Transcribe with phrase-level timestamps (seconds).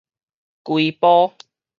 [0.63, 1.35] 整埔